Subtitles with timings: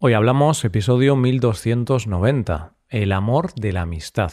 [0.00, 4.30] Hoy hablamos episodio 1290, el amor de la amistad.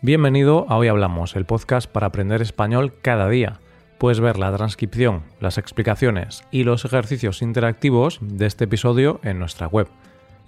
[0.00, 3.60] Bienvenido a Hoy Hablamos, el podcast para aprender español cada día.
[3.98, 9.66] Puedes ver la transcripción, las explicaciones y los ejercicios interactivos de este episodio en nuestra
[9.66, 9.88] web.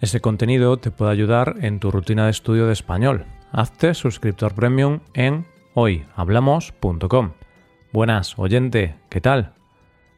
[0.00, 3.26] Ese contenido te puede ayudar en tu rutina de estudio de español.
[3.52, 5.44] Hazte suscriptor premium en
[5.74, 7.32] hoyhablamos.com.
[7.92, 9.54] Buenas, oyente, ¿qué tal?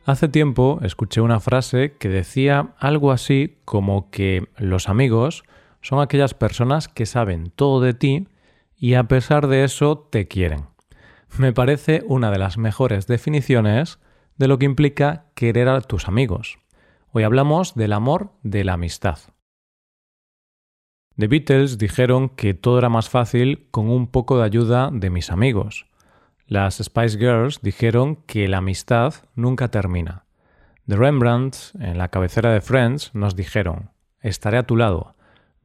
[0.04, 5.44] Hace tiempo escuché una frase que decía algo así como que los amigos
[5.82, 8.28] son aquellas personas que saben todo de ti
[8.76, 10.66] y a pesar de eso te quieren.
[11.38, 13.98] Me parece una de las mejores definiciones
[14.36, 16.58] de lo que implica querer a tus amigos.
[17.12, 19.18] Hoy hablamos del amor de la amistad.
[21.20, 25.30] The Beatles dijeron que todo era más fácil con un poco de ayuda de mis
[25.30, 25.84] amigos.
[26.46, 30.24] Las Spice Girls dijeron que la amistad nunca termina.
[30.88, 33.90] The Rembrandts, en la cabecera de Friends, nos dijeron,
[34.22, 35.14] estaré a tu lado,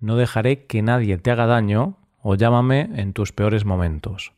[0.01, 4.33] no dejaré que nadie te haga daño o llámame en tus peores momentos.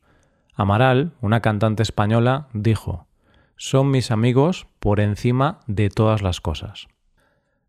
[0.53, 3.07] Amaral, una cantante española, dijo,
[3.55, 6.87] son mis amigos por encima de todas las cosas.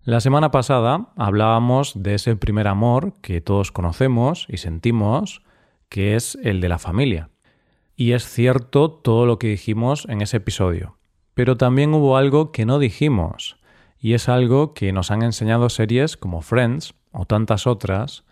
[0.09, 5.43] La semana pasada hablábamos de ese primer amor que todos conocemos y sentimos,
[5.91, 7.29] que es el de la familia.
[7.95, 10.97] Y es cierto todo lo que dijimos en ese episodio.
[11.35, 13.59] Pero también hubo algo que no dijimos,
[13.99, 18.25] y es algo que nos han enseñado series como Friends o tantas otras,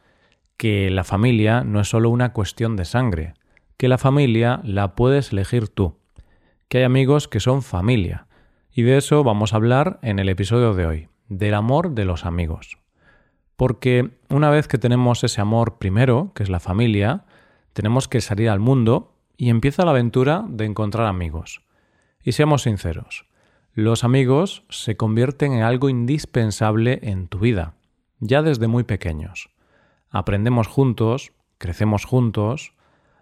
[0.57, 3.35] que la familia no es solo una cuestión de sangre,
[3.77, 5.99] que la familia la puedes elegir tú,
[6.69, 8.29] que hay amigos que son familia,
[8.73, 12.25] y de eso vamos a hablar en el episodio de hoy, del amor de los
[12.25, 12.79] amigos.
[13.57, 17.25] Porque una vez que tenemos ese amor primero, que es la familia,
[17.73, 21.63] tenemos que salir al mundo y empieza la aventura de encontrar amigos.
[22.23, 23.27] Y seamos sinceros,
[23.73, 27.75] los amigos se convierten en algo indispensable en tu vida,
[28.21, 29.51] ya desde muy pequeños
[30.11, 32.73] aprendemos juntos, crecemos juntos,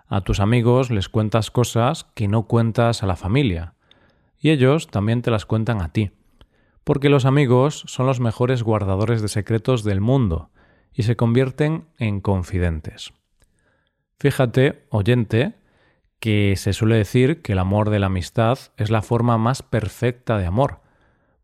[0.07, 3.75] a tus amigos les cuentas cosas que no cuentas a la familia,
[4.39, 6.13] y ellos también te las cuentan a ti,
[6.85, 10.51] porque los amigos son los mejores guardadores de secretos del mundo
[10.93, 13.13] y se convierten en confidentes.
[14.19, 15.55] Fíjate, oyente,
[16.21, 20.39] que se suele decir que el amor de la amistad es la forma más perfecta
[20.39, 20.81] de amor,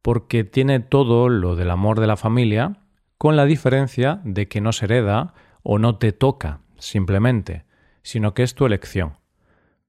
[0.02, 2.78] porque tiene todo lo del amor de la familia,
[3.18, 7.64] con la diferencia de que no se hereda o no te toca simplemente,
[8.02, 9.19] sino que es tu elección.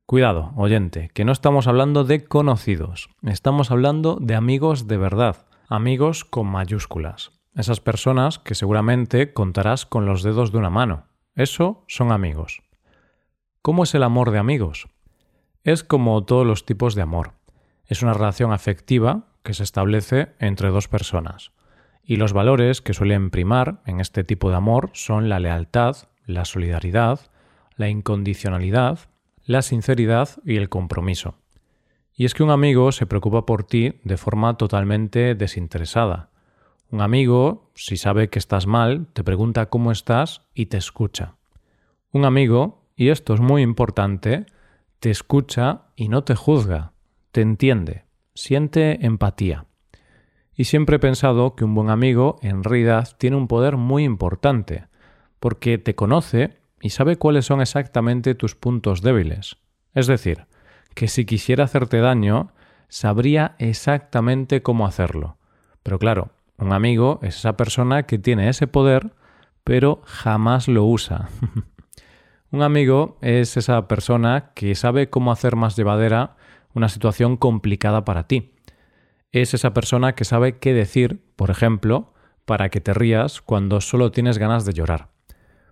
[0.06, 6.26] Cuidado, oyente, que no estamos hablando de conocidos, estamos hablando de amigos de verdad, amigos
[6.26, 7.32] con mayúsculas.
[7.56, 11.06] Esas personas que seguramente contarás con los dedos de una mano.
[11.36, 12.62] Eso son amigos.
[13.62, 14.88] ¿Cómo es el amor de amigos?
[15.64, 17.34] Es como todos los tipos de amor.
[17.86, 21.52] Es una relación afectiva que se establece entre dos personas.
[22.04, 25.96] Y los valores que suelen primar en este tipo de amor son la lealtad,
[26.26, 27.20] la solidaridad,
[27.76, 29.00] la incondicionalidad,
[29.52, 31.36] la sinceridad y el compromiso.
[32.16, 36.30] Y es que un amigo se preocupa por ti de forma totalmente desinteresada.
[36.90, 41.36] Un amigo, si sabe que estás mal, te pregunta cómo estás y te escucha.
[42.12, 44.46] Un amigo, y esto es muy importante,
[45.00, 46.94] te escucha y no te juzga,
[47.32, 49.66] te entiende, siente empatía.
[50.54, 54.86] Y siempre he pensado que un buen amigo en realidad tiene un poder muy importante,
[55.40, 59.58] porque te conoce y sabe cuáles son exactamente tus puntos débiles.
[59.94, 60.46] Es decir,
[60.96, 62.52] que si quisiera hacerte daño,
[62.88, 65.38] sabría exactamente cómo hacerlo.
[65.84, 69.14] Pero claro, un amigo es esa persona que tiene ese poder,
[69.64, 71.30] pero jamás lo usa.
[72.52, 76.36] un amigo es esa persona que sabe cómo hacer más llevadera
[76.74, 78.52] una situación complicada para ti
[79.32, 82.14] es esa persona que sabe qué decir, por ejemplo,
[82.46, 85.10] para que te rías cuando solo tienes ganas de llorar.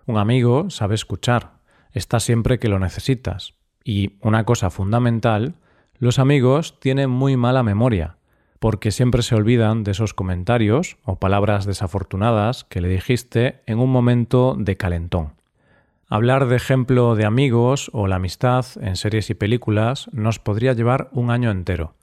[0.06, 1.52] Un amigo sabe escuchar,
[1.92, 3.54] está siempre que lo necesitas.
[3.84, 5.54] Y una cosa fundamental,
[5.98, 8.16] los amigos tienen muy mala memoria,
[8.58, 13.90] porque siempre se olvidan de esos comentarios o palabras desafortunadas que le dijiste en un
[13.90, 15.34] momento de calentón.
[16.08, 21.08] Hablar de ejemplo de amigos o la amistad en series y películas nos podría llevar
[21.12, 21.94] un año entero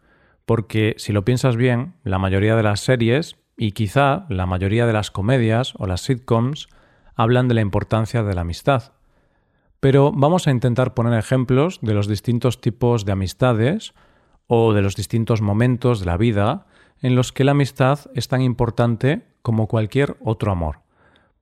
[0.48, 4.94] porque si lo piensas bien, la mayoría de las series y quizá la mayoría de
[4.94, 6.70] las comedias o las sitcoms
[7.18, 8.94] hablan de la importancia de la amistad.
[9.80, 13.94] Pero vamos a intentar poner ejemplos de los distintos tipos de amistades
[14.48, 16.68] o de los distintos momentos de la vida
[17.02, 20.80] en los que la amistad es tan importante como cualquier otro amor,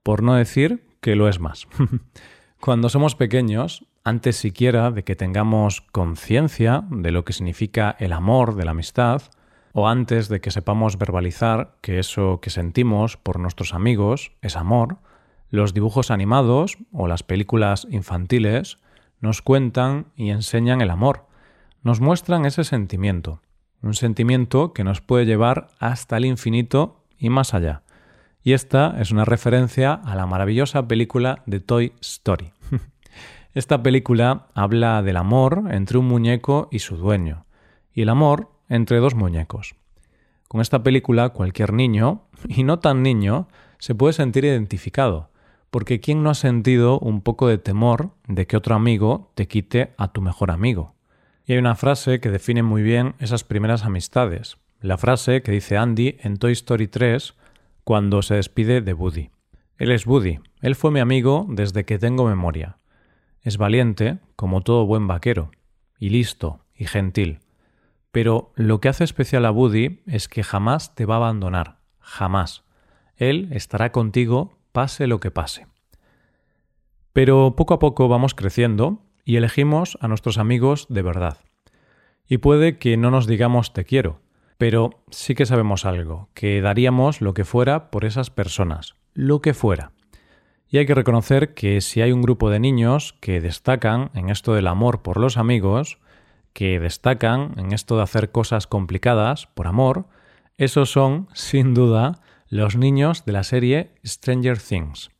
[0.02, 1.68] por no decir que lo es más.
[2.60, 8.54] Cuando somos pequeños, antes siquiera de que tengamos conciencia de lo que significa el amor
[8.54, 9.22] de la amistad,
[9.72, 14.98] o antes de que sepamos verbalizar que eso que sentimos por nuestros amigos es amor,
[15.56, 18.78] los dibujos animados o las películas infantiles
[19.20, 21.26] nos cuentan y enseñan el amor,
[21.82, 23.40] nos muestran ese sentimiento,
[23.82, 27.82] un sentimiento que nos puede llevar hasta el infinito y más allá.
[28.42, 32.52] Y esta es una referencia a la maravillosa película de Toy Story.
[33.54, 37.46] Esta película habla del amor entre un muñeco y su dueño,
[37.92, 39.74] y el amor entre dos muñecos.
[40.46, 43.48] Con esta película cualquier niño, y no tan niño,
[43.78, 45.30] se puede sentir identificado,
[45.76, 49.92] porque ¿quién no ha sentido un poco de temor de que otro amigo te quite
[49.98, 50.94] a tu mejor amigo?
[51.44, 55.76] Y hay una frase que define muy bien esas primeras amistades, la frase que dice
[55.76, 57.34] Andy en Toy Story 3
[57.84, 59.28] cuando se despide de Woody.
[59.76, 62.78] Él es Woody, él fue mi amigo desde que tengo memoria.
[63.42, 65.50] Es valiente, como todo buen vaquero,
[65.98, 67.40] y listo, y gentil.
[68.12, 72.64] Pero lo que hace especial a Woody es que jamás te va a abandonar, jamás.
[73.18, 75.66] Él estará contigo pase lo que pase.
[77.14, 81.38] Pero poco a poco vamos creciendo y elegimos a nuestros amigos de verdad.
[82.28, 84.20] Y puede que no nos digamos te quiero,
[84.58, 89.54] pero sí que sabemos algo, que daríamos lo que fuera por esas personas, lo que
[89.54, 89.92] fuera.
[90.68, 94.52] Y hay que reconocer que si hay un grupo de niños que destacan en esto
[94.52, 96.00] del amor por los amigos,
[96.52, 100.04] que destacan en esto de hacer cosas complicadas por amor,
[100.58, 105.10] esos son, sin duda, los niños de la serie Stranger Things.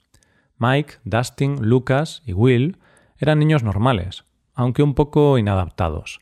[0.58, 2.78] Mike, Dustin, Lucas y Will
[3.18, 4.24] eran niños normales,
[4.54, 6.20] aunque un poco inadaptados,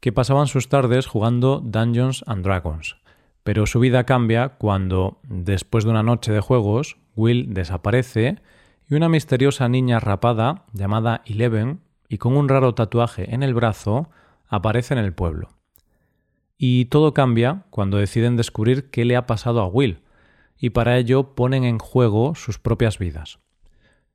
[0.00, 2.96] que pasaban sus tardes jugando Dungeons and Dragons.
[3.44, 8.36] Pero su vida cambia cuando, después de una noche de juegos, Will desaparece
[8.88, 14.10] y una misteriosa niña rapada llamada Eleven y con un raro tatuaje en el brazo
[14.48, 15.48] aparece en el pueblo.
[16.58, 20.02] Y todo cambia cuando deciden descubrir qué le ha pasado a Will,
[20.58, 23.38] y para ello ponen en juego sus propias vidas.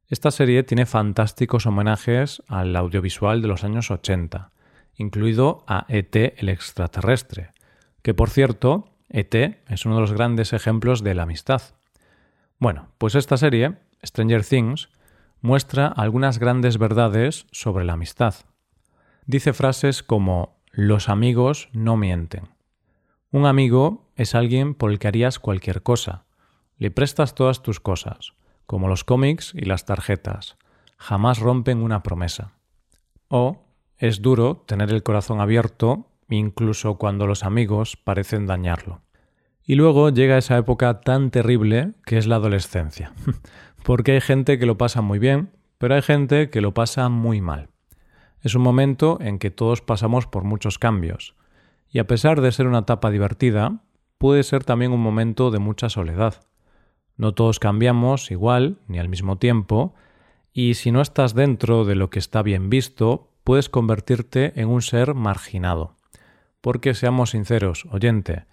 [0.07, 4.51] Esta serie tiene fantásticos homenajes al audiovisual de los años 80,
[4.95, 7.51] incluido a ET el extraterrestre,
[8.01, 9.35] que por cierto, ET
[9.67, 11.61] es uno de los grandes ejemplos de la amistad.
[12.59, 14.89] Bueno, pues esta serie Stranger Things,
[15.41, 18.35] muestra algunas grandes verdades sobre la amistad.
[19.25, 22.49] Dice frases como los amigos no mienten.
[23.31, 26.25] Un amigo es alguien por el que harías cualquier cosa.
[26.77, 28.33] Le prestas todas tus cosas,
[28.65, 30.57] como los cómics y las tarjetas.
[30.97, 32.53] Jamás rompen una promesa.
[33.27, 33.65] O
[33.97, 39.01] es duro tener el corazón abierto incluso cuando los amigos parecen dañarlo.
[39.63, 43.13] Y luego llega esa época tan terrible que es la adolescencia.
[43.83, 47.41] porque hay gente que lo pasa muy bien, pero hay gente que lo pasa muy
[47.41, 47.69] mal.
[48.41, 51.35] Es un momento en que todos pasamos por muchos cambios,
[51.89, 53.81] y a pesar de ser una etapa divertida,
[54.17, 56.41] puede ser también un momento de mucha soledad.
[57.17, 59.95] No todos cambiamos igual ni al mismo tiempo,
[60.53, 64.81] y si no estás dentro de lo que está bien visto, puedes convertirte en un
[64.81, 65.95] ser marginado.
[66.61, 68.45] Porque seamos sinceros, oyente,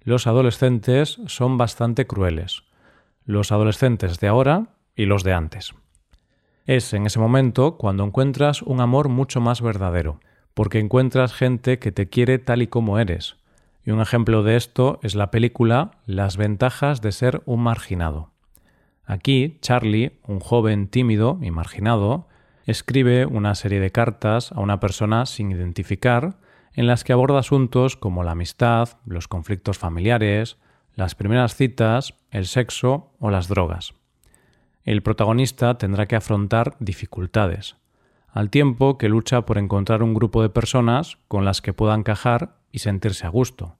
[0.00, 2.62] los adolescentes son bastante crueles.
[3.24, 5.74] Los adolescentes de ahora y los de antes.
[6.64, 10.20] Es en ese momento cuando encuentras un amor mucho más verdadero,
[10.54, 13.36] porque encuentras gente que te quiere tal y como eres.
[13.88, 18.32] Y un ejemplo de esto es la película Las ventajas de ser un marginado.
[19.06, 22.28] Aquí, Charlie, un joven tímido y marginado,
[22.66, 26.36] escribe una serie de cartas a una persona sin identificar
[26.74, 30.58] en las que aborda asuntos como la amistad, los conflictos familiares,
[30.94, 33.94] las primeras citas, el sexo o las drogas
[34.88, 37.76] el protagonista tendrá que afrontar dificultades,
[38.38, 42.60] al tiempo que lucha por encontrar un grupo de personas con las que pueda encajar
[42.70, 43.78] y sentirse a gusto.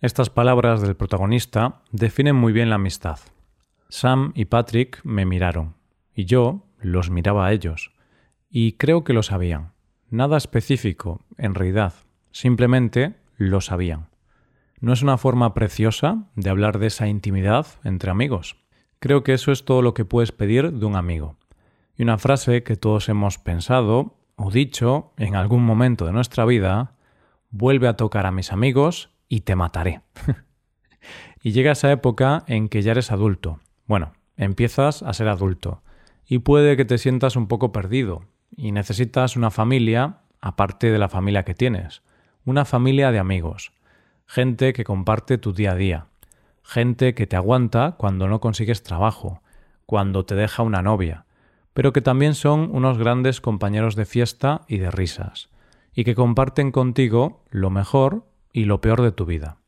[0.00, 3.18] Estas palabras del protagonista definen muy bien la amistad.
[3.90, 5.74] Sam y Patrick me miraron,
[6.14, 7.92] y yo los miraba a ellos,
[8.48, 9.72] y creo que lo sabían.
[10.08, 11.92] Nada específico, en realidad,
[12.30, 14.08] simplemente lo sabían.
[14.80, 18.56] ¿No es una forma preciosa de hablar de esa intimidad entre amigos?
[19.00, 21.36] Creo que eso es todo lo que puedes pedir de un amigo.
[22.02, 26.96] Una frase que todos hemos pensado o dicho en algún momento de nuestra vida,
[27.50, 30.00] vuelve a tocar a mis amigos y te mataré.
[31.42, 33.60] y llega esa época en que ya eres adulto.
[33.86, 35.84] Bueno, empiezas a ser adulto
[36.26, 38.24] y puede que te sientas un poco perdido
[38.56, 42.02] y necesitas una familia aparte de la familia que tienes,
[42.44, 43.74] una familia de amigos,
[44.26, 46.06] gente que comparte tu día a día,
[46.64, 49.40] gente que te aguanta cuando no consigues trabajo,
[49.86, 51.26] cuando te deja una novia,
[51.74, 55.50] pero que también son unos grandes compañeros de fiesta y de risas,
[55.94, 59.58] y que comparten contigo lo mejor y lo peor de tu vida.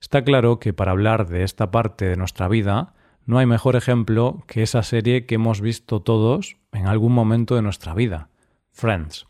[0.00, 4.44] Está claro que para hablar de esta parte de nuestra vida, no hay mejor ejemplo
[4.46, 8.28] que esa serie que hemos visto todos en algún momento de nuestra vida,
[8.70, 9.26] Friends.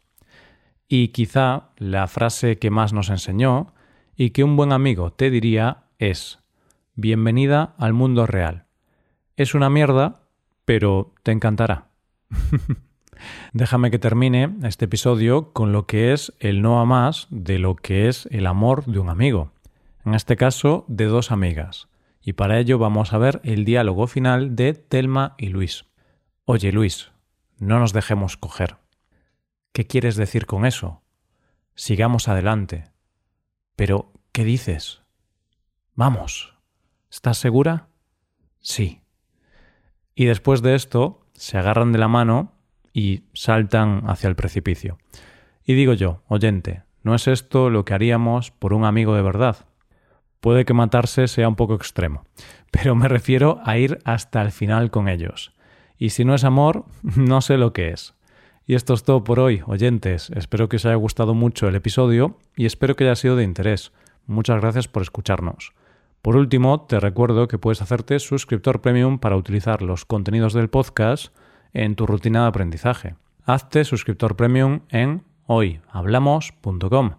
[0.89, 3.75] Y quizá la frase que más nos enseñó
[4.17, 6.41] y que un buen amigo te diría es
[6.95, 8.67] Bienvenida al mundo real.
[9.37, 10.23] Es una mierda,
[10.65, 11.89] pero te encantará.
[13.53, 17.77] Déjame que termine este episodio con lo que es el no a más de lo
[17.77, 19.53] que es el amor de un amigo.
[20.05, 21.89] En este caso, de dos amigas.
[22.23, 25.87] Y para ello vamos a ver el diálogo final de Telma y Luis.
[26.45, 27.13] Oye Luis,
[27.59, 28.77] no nos dejemos coger.
[29.73, 31.03] ¿Qué quieres decir con eso?
[31.75, 32.85] Sigamos adelante.
[33.77, 35.03] Pero, ¿qué dices?
[35.95, 36.55] Vamos.
[37.11, 37.89] ¿Estás segura?
[38.61, 39.03] Sí.
[40.15, 42.53] Y después de esto, se agarran de la mano
[42.93, 44.99] y saltan hacia el precipicio.
[45.65, 49.67] Y digo yo, oyente, ¿no es esto lo que haríamos por un amigo de verdad?
[50.41, 52.25] Puede que matarse sea un poco extremo,
[52.71, 55.53] pero me refiero a ir hasta el final con ellos.
[55.99, 58.15] Y si no es amor, no sé lo que es.
[58.67, 60.31] Y esto es todo por hoy, oyentes.
[60.31, 63.93] Espero que os haya gustado mucho el episodio y espero que haya sido de interés.
[64.27, 65.73] Muchas gracias por escucharnos.
[66.27, 71.33] Por último, te recuerdo que puedes hacerte suscriptor premium para utilizar los contenidos del podcast
[71.73, 73.15] en tu rutina de aprendizaje.
[73.45, 77.13] Hazte suscriptor premium en hoyhablamos.com.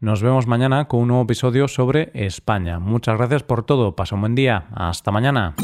[0.00, 2.78] Nos vemos mañana con un nuevo episodio sobre España.
[2.78, 3.94] Muchas gracias por todo.
[3.96, 4.64] Pasa un buen día.
[4.72, 5.54] Hasta mañana.